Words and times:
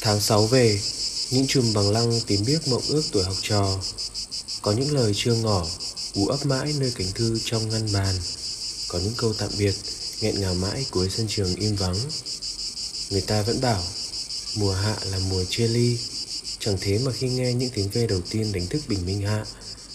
Tháng 0.00 0.20
6 0.20 0.46
về, 0.46 0.80
những 1.30 1.46
chùm 1.46 1.72
bằng 1.74 1.90
lăng 1.90 2.20
tím 2.26 2.40
biếc 2.46 2.68
mộng 2.68 2.82
ước 2.88 3.02
tuổi 3.12 3.24
học 3.24 3.36
trò. 3.42 3.80
Có 4.62 4.72
những 4.72 4.94
lời 4.94 5.12
chưa 5.14 5.34
ngỏ, 5.34 5.66
ú 6.14 6.26
ấp 6.26 6.46
mãi 6.46 6.74
nơi 6.78 6.92
cánh 6.96 7.12
thư 7.14 7.38
trong 7.44 7.68
ngăn 7.68 7.92
bàn. 7.92 8.14
Có 8.88 8.98
những 8.98 9.14
câu 9.16 9.34
tạm 9.38 9.50
biệt, 9.58 9.74
nghẹn 10.20 10.40
ngào 10.40 10.54
mãi 10.54 10.86
cuối 10.90 11.10
sân 11.10 11.26
trường 11.28 11.54
im 11.54 11.76
vắng. 11.76 11.96
Người 13.10 13.20
ta 13.20 13.42
vẫn 13.42 13.60
bảo, 13.60 13.82
mùa 14.56 14.72
hạ 14.72 14.96
là 15.10 15.18
mùa 15.30 15.44
chia 15.44 15.68
ly. 15.68 15.98
Chẳng 16.58 16.76
thế 16.80 16.98
mà 16.98 17.12
khi 17.12 17.28
nghe 17.28 17.54
những 17.54 17.70
tiếng 17.70 17.88
ve 17.88 18.06
đầu 18.06 18.20
tiên 18.30 18.52
đánh 18.52 18.66
thức 18.66 18.82
bình 18.88 19.06
minh 19.06 19.20
hạ, 19.20 19.44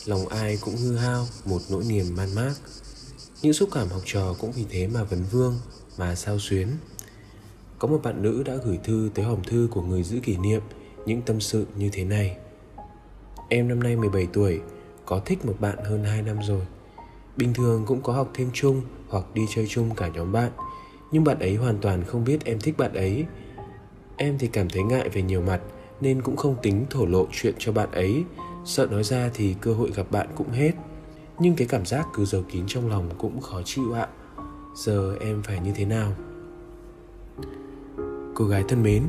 lòng 0.06 0.28
ai 0.28 0.58
cũng 0.62 0.78
hư 0.78 0.96
hao 0.96 1.28
một 1.46 1.62
nỗi 1.70 1.84
niềm 1.84 2.16
man 2.16 2.36
mác. 2.36 2.54
Những 3.42 3.54
xúc 3.54 3.70
cảm 3.74 3.90
học 3.90 4.02
trò 4.06 4.36
cũng 4.40 4.52
vì 4.52 4.64
thế 4.72 4.88
mà 4.88 5.04
vấn 5.04 5.26
vương, 5.32 5.60
mà 5.98 6.16
sao 6.16 6.40
xuyến. 6.40 6.68
Có 7.82 7.88
một 7.88 8.00
bạn 8.04 8.22
nữ 8.22 8.44
đã 8.46 8.54
gửi 8.66 8.80
thư 8.84 9.10
tới 9.14 9.26
hòm 9.26 9.44
thư 9.44 9.68
của 9.72 9.82
người 9.82 10.04
giữ 10.04 10.20
kỷ 10.20 10.38
niệm 10.38 10.62
những 11.06 11.22
tâm 11.22 11.40
sự 11.40 11.66
như 11.76 11.90
thế 11.92 12.04
này. 12.04 12.38
Em 13.50 13.68
năm 13.68 13.84
nay 13.84 13.96
17 13.96 14.28
tuổi, 14.34 14.62
có 15.06 15.20
thích 15.20 15.46
một 15.46 15.56
bạn 15.60 15.78
hơn 15.84 16.04
2 16.04 16.22
năm 16.22 16.38
rồi. 16.48 16.62
Bình 17.38 17.54
thường 17.54 17.84
cũng 17.88 18.02
có 18.02 18.14
học 18.14 18.32
thêm 18.34 18.50
chung 18.54 18.82
hoặc 19.10 19.26
đi 19.34 19.46
chơi 19.56 19.68
chung 19.68 19.96
cả 19.96 20.08
nhóm 20.08 20.32
bạn, 20.32 20.52
nhưng 21.12 21.24
bạn 21.24 21.40
ấy 21.40 21.56
hoàn 21.56 21.78
toàn 21.78 22.04
không 22.04 22.24
biết 22.24 22.46
em 22.46 22.60
thích 22.60 22.78
bạn 22.78 22.94
ấy. 22.94 23.26
Em 24.18 24.38
thì 24.38 24.48
cảm 24.48 24.70
thấy 24.70 24.84
ngại 24.84 25.10
về 25.10 25.22
nhiều 25.22 25.42
mặt 25.42 25.62
nên 26.02 26.22
cũng 26.22 26.36
không 26.36 26.56
tính 26.62 26.86
thổ 26.90 27.06
lộ 27.06 27.28
chuyện 27.32 27.54
cho 27.58 27.72
bạn 27.72 27.92
ấy, 27.92 28.24
sợ 28.66 28.88
nói 28.92 29.04
ra 29.04 29.30
thì 29.34 29.56
cơ 29.62 29.74
hội 29.74 29.92
gặp 29.96 30.12
bạn 30.12 30.28
cũng 30.36 30.50
hết. 30.50 30.72
Nhưng 31.40 31.56
cái 31.56 31.68
cảm 31.68 31.86
giác 31.86 32.08
cứ 32.14 32.26
giấu 32.26 32.44
kín 32.52 32.64
trong 32.68 32.90
lòng 32.90 33.10
cũng 33.18 33.42
khó 33.42 33.62
chịu 33.66 33.94
ạ. 33.94 34.08
Giờ 34.76 35.16
em 35.22 35.44
phải 35.44 35.60
như 35.60 35.72
thế 35.76 35.86
nào? 35.86 36.14
Cô 38.34 38.46
gái 38.46 38.64
thân 38.68 38.84
mến, 38.84 39.04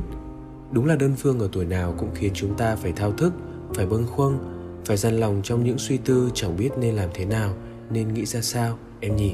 đúng 0.71 0.85
là 0.85 0.95
đơn 0.95 1.15
phương 1.17 1.39
ở 1.39 1.49
tuổi 1.51 1.65
nào 1.65 1.95
cũng 1.97 2.09
khiến 2.15 2.31
chúng 2.33 2.57
ta 2.57 2.75
phải 2.75 2.91
thao 2.91 3.11
thức, 3.11 3.33
phải 3.73 3.85
bâng 3.85 4.07
khuâng, 4.07 4.37
phải 4.85 4.97
dằn 4.97 5.19
lòng 5.19 5.41
trong 5.43 5.63
những 5.63 5.77
suy 5.77 5.97
tư 5.97 6.29
chẳng 6.33 6.57
biết 6.57 6.69
nên 6.77 6.95
làm 6.95 7.09
thế 7.13 7.25
nào, 7.25 7.53
nên 7.89 8.13
nghĩ 8.13 8.25
ra 8.25 8.41
sao, 8.41 8.77
em 8.99 9.15
nhỉ? 9.15 9.33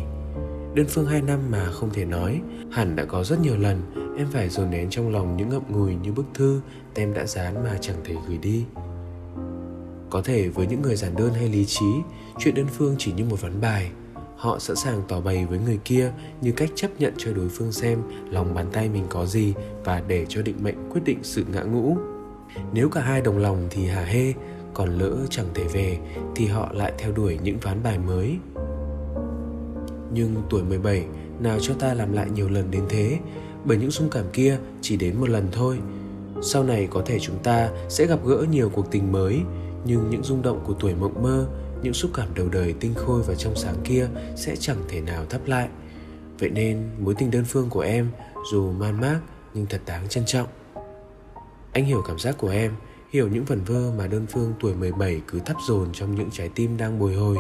Đơn 0.76 0.86
phương 0.90 1.06
hai 1.06 1.22
năm 1.22 1.40
mà 1.52 1.66
không 1.72 1.90
thể 1.94 2.06
nói, 2.06 2.42
hẳn 2.72 2.95
đã 2.95 3.06
có 3.06 3.23
rất 3.23 3.40
nhiều 3.40 3.58
lần 3.58 3.82
em 4.20 4.28
phải 4.32 4.50
dồn 4.50 4.70
nén 4.70 4.90
trong 4.90 5.12
lòng 5.12 5.38
những 5.38 5.50
ngậm 5.50 5.62
ngùi 5.70 5.95
như 5.95 6.12
bức 6.12 6.26
thư 6.34 6.62
tem 6.94 7.14
đã 7.14 7.26
dán 7.26 7.64
mà 7.64 7.78
chẳng 7.82 7.98
thể 8.04 8.16
gửi 8.28 8.38
đi. 8.38 8.66
Có 10.10 10.22
thể 10.22 10.50
với 10.50 10.67
những 10.67 10.82
người 10.82 10.95
giản 10.95 11.16
đơn 11.16 11.34
hay 11.34 11.50
lý 11.50 11.66
trí, 11.66 11.86
chuyện 12.40 12.56
đơn 12.56 12.67
phương 12.78 12.95
chỉ 12.98 13.12
như 13.12 13.26
một 13.26 13.42
ván 13.42 13.62
bài, 13.62 13.92
họ 14.40 14.59
sẵn 14.59 14.76
sàng 14.76 15.02
tỏ 15.08 15.22
bày 15.22 15.45
với 15.45 15.59
người 15.59 15.80
kia 15.86 16.12
như 16.42 16.52
cách 16.52 16.70
chấp 16.76 16.88
nhận 17.00 17.14
cho 17.18 17.34
đối 17.34 17.50
phương 17.50 17.72
xem 17.72 18.02
lòng 18.30 18.54
bàn 18.54 18.66
tay 18.72 18.90
mình 18.90 19.06
có 19.09 19.26
gì 19.26 19.54
và 19.84 20.04
để 20.08 20.26
cho 20.30 20.42
định 20.42 20.56
mệnh 20.64 20.90
quyết 20.90 21.02
định 21.06 21.20
sự 21.23 21.45
ngã 21.54 21.62
ngũ. 21.62 21.98
Nếu 22.73 22.90
cả 22.90 23.02
hai 23.02 23.22
đồng 23.22 23.38
lòng 23.38 23.67
thì 23.70 23.86
hà 23.86 24.02
hê, 24.02 24.34
còn 24.73 24.98
lỡ 24.98 25.17
chẳng 25.30 25.45
thể 25.54 25.64
về 25.64 25.98
thì 26.36 26.45
họ 26.45 26.70
lại 26.73 26.94
theo 26.98 27.11
đuổi 27.11 27.39
những 27.44 27.58
ván 27.58 27.83
bài 27.83 27.99
mới. 27.99 28.38
Nhưng 30.14 30.36
tuổi 30.49 30.64
17 30.64 31.05
nào 31.39 31.58
cho 31.61 31.73
ta 31.73 31.94
làm 31.94 32.14
lại 32.14 32.30
nhiều 32.36 32.49
lần 32.49 32.72
đến 32.72 32.83
thế, 32.89 33.17
bởi 33.66 33.78
những 33.78 33.92
xung 33.92 34.10
cảm 34.10 34.26
kia 34.33 34.58
chỉ 34.82 34.98
đến 34.98 35.16
một 35.20 35.30
lần 35.30 35.48
thôi. 35.52 35.80
Sau 36.42 36.64
này 36.64 36.88
có 36.92 37.02
thể 37.05 37.20
chúng 37.20 37.38
ta 37.44 37.70
sẽ 37.89 38.05
gặp 38.05 38.26
gỡ 38.26 38.45
nhiều 38.52 38.70
cuộc 38.70 38.92
tình 38.92 39.11
mới, 39.11 39.39
nhưng 39.86 40.10
những 40.10 40.23
rung 40.23 40.42
động 40.42 40.60
của 40.67 40.73
tuổi 40.73 40.94
mộng 40.95 41.23
mơ 41.23 41.48
những 41.84 41.94
xúc 41.94 42.12
cảm 42.14 42.28
đầu 42.36 42.50
đời 42.50 42.76
tinh 42.80 42.94
khôi 42.95 43.22
và 43.22 43.36
trong 43.36 43.56
sáng 43.56 43.76
kia 43.84 44.08
sẽ 44.36 44.56
chẳng 44.56 44.78
thể 44.90 45.02
nào 45.02 45.26
thắp 45.26 45.42
lại. 45.45 45.70
Vậy 46.40 46.50
nên 46.50 46.90
mối 47.00 47.16
tình 47.17 47.32
đơn 47.32 47.45
phương 47.45 47.70
của 47.70 47.80
em 47.80 48.10
dù 48.52 48.72
man 48.72 49.02
mác 49.02 49.20
nhưng 49.54 49.66
thật 49.66 49.82
đáng 49.86 50.10
trân 50.10 50.23
trọng. 50.26 50.48
Anh 51.72 51.86
hiểu 51.86 52.04
cảm 52.08 52.20
giác 52.20 52.38
của 52.38 52.50
em, 52.50 52.72
hiểu 53.12 53.28
những 53.28 53.45
vần 53.45 53.64
vơ 53.64 53.92
mà 53.98 54.08
đơn 54.08 54.26
phương 54.30 54.54
tuổi 54.60 54.76
17 54.76 55.22
cứ 55.28 55.40
thắp 55.40 55.58
dồn 55.67 55.88
trong 55.94 56.16
những 56.16 56.30
trái 56.32 56.50
tim 56.56 56.78
đang 56.78 57.00
bồi 57.00 57.14
hồi. 57.14 57.38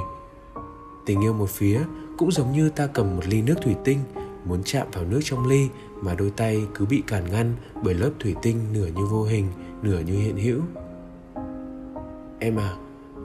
Tình 1.05 1.21
yêu 1.21 1.33
một 1.33 1.49
phía 1.49 1.81
cũng 2.17 2.31
giống 2.31 2.51
như 2.51 2.69
ta 2.69 2.87
cầm 2.87 3.15
một 3.15 3.23
ly 3.27 3.41
nước 3.41 3.55
thủy 3.61 3.75
tinh, 3.83 3.99
muốn 4.45 4.63
chạm 4.63 4.87
vào 4.91 5.05
nước 5.05 5.19
trong 5.23 5.47
ly 5.47 5.67
mà 6.01 6.15
đôi 6.15 6.31
tay 6.31 6.61
cứ 6.75 6.85
bị 6.85 7.03
cản 7.07 7.31
ngăn 7.31 7.55
bởi 7.83 7.93
lớp 7.93 8.11
thủy 8.19 8.35
tinh 8.41 8.59
nửa 8.73 8.87
như 8.87 9.05
vô 9.05 9.23
hình, 9.23 9.47
nửa 9.81 9.99
như 9.99 10.13
hiện 10.13 10.37
hữu. 10.37 10.61
Em 12.39 12.59
à, 12.59 12.77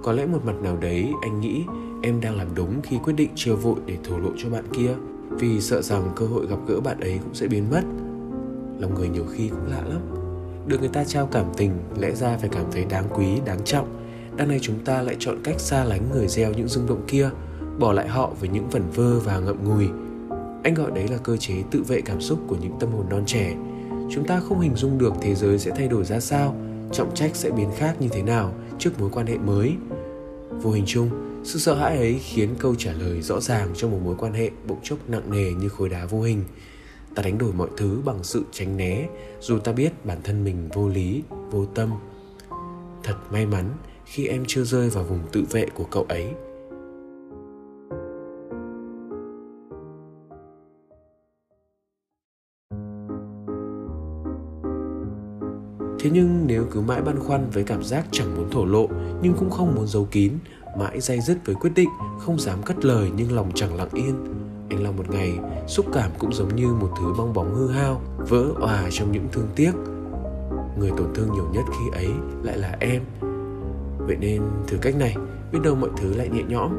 có 0.04 0.12
lẽ 0.12 0.26
một 0.26 0.44
mặt 0.44 0.54
nào 0.62 0.76
đấy 0.76 1.12
anh 1.22 1.40
nghĩ 1.40 1.64
em 2.02 2.20
đang 2.20 2.36
làm 2.36 2.46
đúng 2.54 2.82
khi 2.82 2.98
quyết 3.04 3.12
định 3.16 3.30
chưa 3.34 3.54
vội 3.54 3.76
để 3.86 3.96
thổ 4.04 4.18
lộ 4.18 4.30
cho 4.36 4.50
bạn 4.50 4.64
kia. 4.72 4.94
Vì 5.30 5.60
sợ 5.60 5.82
rằng 5.82 6.12
cơ 6.16 6.26
hội 6.26 6.46
gặp 6.46 6.56
gỡ 6.66 6.80
bạn 6.80 7.00
ấy 7.00 7.18
cũng 7.24 7.34
sẽ 7.34 7.46
biến 7.46 7.70
mất. 7.70 7.82
Lòng 8.78 8.94
người 8.94 9.08
nhiều 9.08 9.26
khi 9.32 9.48
cũng 9.48 9.66
lạ 9.70 9.82
lắm. 9.88 10.00
Được 10.66 10.80
người 10.80 10.88
ta 10.88 11.04
trao 11.04 11.26
cảm 11.26 11.44
tình, 11.56 11.70
lẽ 11.98 12.14
ra 12.14 12.36
phải 12.36 12.48
cảm 12.52 12.64
thấy 12.72 12.84
đáng 12.84 13.04
quý, 13.14 13.26
đáng 13.44 13.58
trọng. 13.64 13.88
Đằng 14.36 14.48
này 14.48 14.58
chúng 14.62 14.84
ta 14.84 15.02
lại 15.02 15.16
chọn 15.18 15.38
cách 15.44 15.60
xa 15.60 15.84
lánh 15.84 16.02
người 16.12 16.28
gieo 16.28 16.52
những 16.52 16.68
rung 16.68 16.86
động 16.86 17.02
kia, 17.08 17.30
bỏ 17.78 17.92
lại 17.92 18.08
họ 18.08 18.32
với 18.40 18.48
những 18.48 18.68
vẩn 18.68 18.82
vơ 18.94 19.18
và 19.18 19.38
ngậm 19.38 19.64
ngùi. 19.64 19.88
Anh 20.64 20.74
gọi 20.74 20.90
đấy 20.90 21.08
là 21.08 21.16
cơ 21.16 21.36
chế 21.36 21.54
tự 21.70 21.82
vệ 21.82 22.00
cảm 22.00 22.20
xúc 22.20 22.38
của 22.46 22.56
những 22.60 22.72
tâm 22.80 22.92
hồn 22.92 23.06
non 23.10 23.22
trẻ. 23.26 23.56
Chúng 24.10 24.24
ta 24.26 24.40
không 24.40 24.60
hình 24.60 24.74
dung 24.74 24.98
được 24.98 25.14
thế 25.20 25.34
giới 25.34 25.58
sẽ 25.58 25.70
thay 25.76 25.88
đổi 25.88 26.04
ra 26.04 26.20
sao 26.20 26.56
trọng 26.94 27.14
trách 27.14 27.36
sẽ 27.36 27.50
biến 27.50 27.70
khác 27.76 27.96
như 28.00 28.08
thế 28.08 28.22
nào 28.22 28.54
trước 28.78 29.00
mối 29.00 29.10
quan 29.12 29.26
hệ 29.26 29.38
mới? 29.38 29.74
Vô 30.50 30.70
hình 30.70 30.84
chung, 30.86 31.10
sự 31.44 31.58
sợ 31.58 31.74
hãi 31.74 31.96
ấy 31.96 32.18
khiến 32.18 32.54
câu 32.58 32.74
trả 32.74 32.92
lời 32.92 33.22
rõ 33.22 33.40
ràng 33.40 33.68
trong 33.76 33.90
một 33.90 33.98
mối 34.04 34.14
quan 34.18 34.32
hệ 34.32 34.50
bỗng 34.66 34.78
chốc 34.82 34.98
nặng 35.08 35.30
nề 35.30 35.52
như 35.52 35.68
khối 35.68 35.88
đá 35.88 36.06
vô 36.06 36.20
hình. 36.20 36.44
Ta 37.14 37.22
đánh 37.22 37.38
đổi 37.38 37.52
mọi 37.52 37.68
thứ 37.76 37.98
bằng 38.04 38.24
sự 38.24 38.44
tránh 38.52 38.76
né, 38.76 39.08
dù 39.40 39.58
ta 39.58 39.72
biết 39.72 40.04
bản 40.04 40.18
thân 40.24 40.44
mình 40.44 40.68
vô 40.72 40.88
lý, 40.88 41.22
vô 41.50 41.66
tâm. 41.66 41.90
Thật 43.02 43.16
may 43.30 43.46
mắn 43.46 43.70
khi 44.04 44.26
em 44.26 44.44
chưa 44.46 44.64
rơi 44.64 44.90
vào 44.90 45.04
vùng 45.04 45.20
tự 45.32 45.44
vệ 45.50 45.66
của 45.74 45.84
cậu 45.84 46.06
ấy. 46.08 46.26
Thế 56.04 56.10
nhưng 56.10 56.46
nếu 56.46 56.64
cứ 56.70 56.80
mãi 56.80 57.02
băn 57.02 57.18
khoăn 57.18 57.50
với 57.50 57.64
cảm 57.64 57.84
giác 57.84 58.06
chẳng 58.10 58.36
muốn 58.36 58.50
thổ 58.50 58.64
lộ 58.64 58.88
nhưng 59.22 59.34
cũng 59.38 59.50
không 59.50 59.74
muốn 59.74 59.86
giấu 59.86 60.08
kín, 60.10 60.32
mãi 60.78 61.00
dây 61.00 61.20
dứt 61.20 61.38
với 61.44 61.54
quyết 61.54 61.70
định, 61.74 61.88
không 62.18 62.38
dám 62.38 62.62
cất 62.62 62.84
lời 62.84 63.10
nhưng 63.16 63.32
lòng 63.32 63.50
chẳng 63.54 63.76
lặng 63.76 63.88
yên, 63.92 64.14
anh 64.70 64.82
Long 64.82 64.96
một 64.96 65.10
ngày 65.10 65.38
xúc 65.66 65.86
cảm 65.92 66.10
cũng 66.18 66.32
giống 66.32 66.56
như 66.56 66.66
một 66.66 66.90
thứ 66.98 67.14
bong 67.18 67.32
bóng 67.32 67.54
hư 67.54 67.68
hao, 67.68 68.00
vỡ 68.18 68.44
òa 68.60 68.84
trong 68.90 69.12
những 69.12 69.28
thương 69.32 69.48
tiếc. 69.56 69.72
Người 70.78 70.90
tổn 70.96 71.14
thương 71.14 71.32
nhiều 71.32 71.48
nhất 71.52 71.64
khi 71.70 71.90
ấy 71.92 72.08
lại 72.42 72.58
là 72.58 72.76
em. 72.80 73.02
Vậy 73.98 74.16
nên 74.20 74.42
thử 74.66 74.76
cách 74.82 74.96
này, 74.96 75.16
biết 75.52 75.58
đâu 75.62 75.74
mọi 75.74 75.90
thứ 75.96 76.14
lại 76.14 76.28
nhẹ 76.28 76.42
nhõm. 76.48 76.72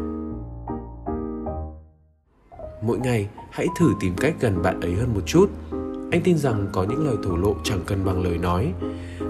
Mỗi 2.81 2.99
ngày 2.99 3.29
hãy 3.51 3.67
thử 3.79 3.93
tìm 3.99 4.13
cách 4.17 4.35
gần 4.39 4.61
bạn 4.61 4.81
ấy 4.81 4.93
hơn 4.95 5.13
một 5.13 5.21
chút. 5.25 5.49
Anh 6.16 6.23
tin 6.23 6.38
rằng 6.38 6.67
có 6.72 6.84
những 6.84 7.06
lời 7.08 7.16
thổ 7.23 7.38
lộ 7.38 7.56
chẳng 7.64 7.79
cần 7.85 8.06
bằng 8.06 8.23
lời 8.23 8.38
nói, 8.38 8.73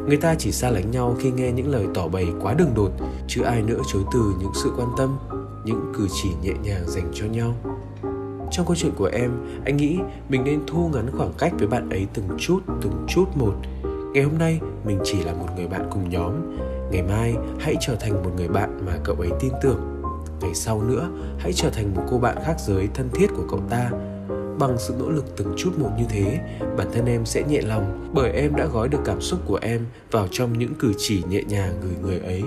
người 0.07 0.17
ta 0.17 0.35
chỉ 0.35 0.51
xa 0.51 0.69
lánh 0.69 0.91
nhau 0.91 1.15
khi 1.19 1.31
nghe 1.31 1.51
những 1.51 1.71
lời 1.71 1.87
tỏ 1.93 2.07
bày 2.07 2.27
quá 2.41 2.53
đường 2.53 2.73
đột 2.75 2.91
chứ 3.27 3.41
ai 3.41 3.61
nữa 3.61 3.79
chối 3.93 4.03
từ 4.13 4.19
những 4.39 4.51
sự 4.63 4.71
quan 4.77 4.87
tâm 4.97 5.17
những 5.63 5.93
cử 5.97 6.07
chỉ 6.21 6.29
nhẹ 6.41 6.53
nhàng 6.63 6.83
dành 6.87 7.11
cho 7.13 7.25
nhau. 7.25 7.53
Trong 8.51 8.65
câu 8.65 8.75
chuyện 8.75 8.91
của 8.97 9.09
em 9.13 9.31
anh 9.65 9.77
nghĩ 9.77 9.99
mình 10.29 10.43
nên 10.43 10.59
thu 10.67 10.89
ngắn 10.93 11.17
khoảng 11.17 11.33
cách 11.37 11.53
với 11.57 11.67
bạn 11.67 11.89
ấy 11.89 12.07
từng 12.13 12.27
chút 12.37 12.59
từng 12.81 13.05
chút 13.07 13.25
một. 13.35 13.53
Ngày 14.13 14.23
hôm 14.23 14.37
nay 14.37 14.59
mình 14.85 14.99
chỉ 15.03 15.23
là 15.23 15.33
một 15.33 15.47
người 15.55 15.67
bạn 15.67 15.87
cùng 15.91 16.09
nhóm. 16.09 16.31
Ngày 16.91 17.03
mai 17.03 17.35
hãy 17.59 17.75
trở 17.81 17.95
thành 17.95 18.23
một 18.23 18.31
người 18.37 18.47
bạn 18.47 18.79
mà 18.85 18.93
cậu 19.03 19.15
ấy 19.15 19.29
tin 19.39 19.51
tưởng. 19.61 20.01
Ngày 20.41 20.53
sau 20.53 20.81
nữa 20.81 21.09
hãy 21.39 21.53
trở 21.53 21.69
thành 21.69 21.95
một 21.95 22.01
cô 22.11 22.17
bạn 22.17 22.37
khác 22.45 22.55
giới 22.59 22.87
thân 22.93 23.09
thiết 23.13 23.27
của 23.35 23.43
cậu 23.49 23.59
ta 23.69 23.91
bằng 24.59 24.77
sự 24.77 24.93
nỗ 24.99 25.09
lực 25.09 25.25
từng 25.37 25.53
chút 25.57 25.71
một 25.77 25.89
như 25.97 26.05
thế, 26.09 26.39
bản 26.77 26.87
thân 26.93 27.05
em 27.05 27.25
sẽ 27.25 27.43
nhẹ 27.43 27.61
lòng 27.61 28.09
bởi 28.13 28.31
em 28.31 28.55
đã 28.55 28.65
gói 28.65 28.89
được 28.89 28.99
cảm 29.05 29.21
xúc 29.21 29.39
của 29.45 29.59
em 29.61 29.85
vào 30.11 30.27
trong 30.31 30.59
những 30.59 30.73
cử 30.79 30.93
chỉ 30.97 31.23
nhẹ 31.29 31.43
nhàng 31.43 31.73
gửi 31.81 31.95
người 32.01 32.19
ấy. 32.19 32.43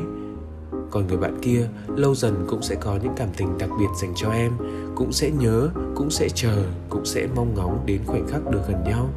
Còn 0.91 1.07
người 1.07 1.17
bạn 1.17 1.39
kia 1.43 1.69
lâu 1.97 2.15
dần 2.15 2.47
cũng 2.49 2.63
sẽ 2.63 2.75
có 2.75 2.99
những 3.03 3.13
cảm 3.17 3.29
tình 3.37 3.59
đặc 3.59 3.71
biệt 3.79 3.87
dành 4.01 4.13
cho 4.17 4.31
em, 4.31 4.53
cũng 4.95 5.13
sẽ 5.13 5.31
nhớ, 5.31 5.69
cũng 5.95 6.11
sẽ 6.11 6.29
chờ, 6.29 6.65
cũng 6.89 7.05
sẽ 7.05 7.27
mong 7.37 7.55
ngóng 7.55 7.83
đến 7.87 8.01
khoảnh 8.07 8.27
khắc 8.29 8.51
được 8.51 8.61
gần 8.69 8.85
nhau. 8.85 9.09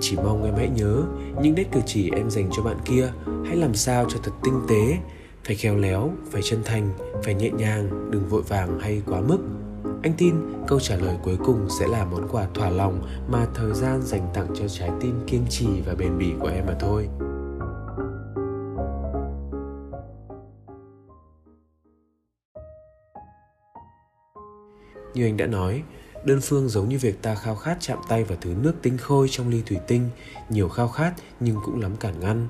Chỉ 0.00 0.16
mong 0.16 0.44
em 0.44 0.54
hãy 0.56 0.68
nhớ 0.68 1.02
những 1.42 1.54
nét 1.54 1.64
cử 1.72 1.80
chỉ 1.86 2.10
em 2.10 2.30
dành 2.30 2.48
cho 2.56 2.62
bạn 2.62 2.76
kia, 2.84 3.12
hãy 3.44 3.56
làm 3.56 3.74
sao 3.74 4.06
cho 4.08 4.18
thật 4.22 4.32
tinh 4.44 4.60
tế. 4.68 4.98
Phải 5.44 5.56
khéo 5.56 5.76
léo, 5.76 6.10
phải 6.30 6.42
chân 6.42 6.60
thành, 6.64 6.90
phải 7.24 7.34
nhẹ 7.34 7.50
nhàng, 7.50 8.10
đừng 8.10 8.28
vội 8.28 8.42
vàng 8.42 8.78
hay 8.80 9.02
quá 9.06 9.20
mức 9.20 9.38
anh 10.02 10.12
tin 10.18 10.34
câu 10.66 10.80
trả 10.80 10.96
lời 10.96 11.16
cuối 11.22 11.36
cùng 11.44 11.68
sẽ 11.80 11.86
là 11.86 12.04
món 12.04 12.28
quà 12.28 12.46
thỏa 12.54 12.70
lòng 12.70 13.02
mà 13.28 13.46
thời 13.54 13.72
gian 13.74 14.02
dành 14.02 14.28
tặng 14.34 14.46
cho 14.54 14.68
trái 14.68 14.90
tim 15.00 15.20
kiên 15.26 15.46
trì 15.50 15.66
và 15.86 15.94
bền 15.94 16.18
bỉ 16.18 16.32
của 16.40 16.48
em 16.48 16.66
mà 16.66 16.76
thôi. 16.80 17.08
Như 25.14 25.24
anh 25.24 25.36
đã 25.36 25.46
nói, 25.46 25.82
đơn 26.24 26.38
phương 26.42 26.68
giống 26.68 26.88
như 26.88 26.98
việc 27.00 27.22
ta 27.22 27.34
khao 27.34 27.54
khát 27.54 27.76
chạm 27.80 27.98
tay 28.08 28.24
vào 28.24 28.38
thứ 28.40 28.54
nước 28.62 28.74
tinh 28.82 28.98
khôi 28.98 29.28
trong 29.30 29.48
ly 29.48 29.62
thủy 29.66 29.78
tinh. 29.86 30.08
Nhiều 30.48 30.68
khao 30.68 30.88
khát 30.88 31.14
nhưng 31.40 31.56
cũng 31.64 31.80
lắm 31.80 31.96
cản 32.00 32.20
ngăn 32.20 32.48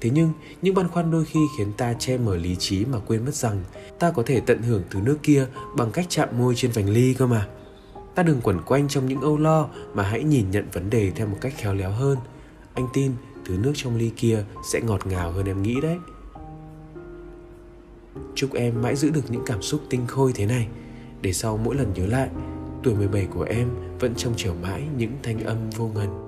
thế 0.00 0.10
nhưng, 0.10 0.30
những 0.62 0.74
băn 0.74 0.88
khoăn 0.88 1.10
đôi 1.10 1.24
khi 1.24 1.40
khiến 1.58 1.72
ta 1.76 1.94
che 1.98 2.18
mở 2.18 2.36
lý 2.36 2.56
trí 2.56 2.84
mà 2.84 2.98
quên 3.06 3.24
mất 3.24 3.34
rằng 3.34 3.64
ta 3.98 4.10
có 4.10 4.22
thể 4.26 4.40
tận 4.40 4.62
hưởng 4.62 4.82
thứ 4.90 5.00
nước 5.00 5.18
kia 5.22 5.46
bằng 5.76 5.90
cách 5.90 6.06
chạm 6.08 6.28
môi 6.38 6.54
trên 6.54 6.70
vành 6.70 6.90
ly 6.90 7.14
cơ 7.14 7.26
mà. 7.26 7.48
Ta 8.14 8.22
đừng 8.22 8.40
quẩn 8.40 8.62
quanh 8.62 8.88
trong 8.88 9.06
những 9.06 9.20
âu 9.20 9.38
lo 9.38 9.68
mà 9.94 10.02
hãy 10.02 10.24
nhìn 10.24 10.50
nhận 10.50 10.64
vấn 10.72 10.90
đề 10.90 11.10
theo 11.10 11.26
một 11.26 11.36
cách 11.40 11.52
khéo 11.56 11.74
léo 11.74 11.90
hơn. 11.90 12.18
Anh 12.74 12.88
tin 12.92 13.12
thứ 13.44 13.58
nước 13.58 13.72
trong 13.74 13.96
ly 13.96 14.10
kia 14.16 14.44
sẽ 14.72 14.80
ngọt 14.80 15.06
ngào 15.06 15.32
hơn 15.32 15.46
em 15.46 15.62
nghĩ 15.62 15.80
đấy. 15.80 15.96
Chúc 18.34 18.54
em 18.54 18.82
mãi 18.82 18.96
giữ 18.96 19.10
được 19.10 19.30
những 19.30 19.42
cảm 19.46 19.62
xúc 19.62 19.80
tinh 19.90 20.06
khôi 20.06 20.32
thế 20.34 20.46
này. 20.46 20.68
Để 21.22 21.32
sau 21.32 21.56
mỗi 21.56 21.74
lần 21.74 21.92
nhớ 21.94 22.06
lại, 22.06 22.28
tuổi 22.82 22.94
17 22.94 23.26
của 23.26 23.42
em 23.42 23.68
vẫn 24.00 24.14
trong 24.16 24.34
chờ 24.36 24.52
mãi 24.62 24.82
những 24.96 25.12
thanh 25.22 25.40
âm 25.44 25.70
vô 25.70 25.90
ngần. 25.94 26.25